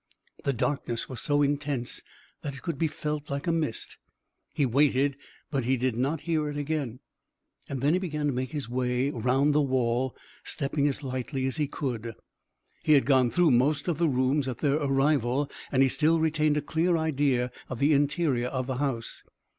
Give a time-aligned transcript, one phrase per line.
[0.45, 2.01] The darkness was so intense
[2.41, 3.97] that it could be felt like a mist.
[4.51, 5.15] He waited
[5.51, 7.01] but he did not hear it again,
[7.69, 11.57] and then he began to make his way around the wall, stepping as lightly as
[11.57, 12.15] he could.
[12.81, 16.57] He had gone through most of the rooms at their arrival and he still retained
[16.57, 19.21] a clear idea of the interior of the house.